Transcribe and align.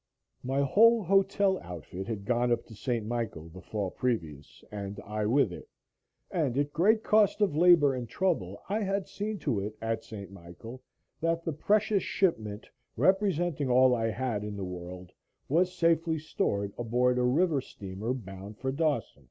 My 0.43 0.61
whole 0.63 1.03
hotel 1.03 1.59
outfit 1.59 2.07
had 2.07 2.25
gone 2.25 2.51
up 2.51 2.65
to 2.65 2.73
St. 2.75 3.05
Michael 3.05 3.49
the 3.49 3.61
fall 3.61 3.91
previous 3.91 4.63
and 4.71 4.99
I 5.05 5.27
with 5.27 5.53
it 5.53 5.69
and 6.31 6.57
at 6.57 6.73
great 6.73 7.03
cost 7.03 7.39
of 7.39 7.55
labor 7.55 7.93
and 7.93 8.09
trouble 8.09 8.63
I 8.67 8.79
had 8.79 9.07
seen 9.07 9.37
to 9.41 9.59
it, 9.59 9.77
at 9.79 10.03
St. 10.03 10.31
Michael, 10.31 10.81
that 11.19 11.43
the 11.45 11.53
precious 11.53 12.01
shipment 12.01 12.67
representing 12.97 13.69
all 13.69 13.93
I 13.93 14.07
had 14.09 14.43
in 14.43 14.57
the 14.57 14.63
world 14.65 15.11
was 15.47 15.71
safely 15.77 16.17
stored 16.17 16.73
aboard 16.79 17.19
a 17.19 17.23
river 17.23 17.61
steamer 17.61 18.11
bound 18.11 18.57
for 18.57 18.71
Dawson. 18.71 19.19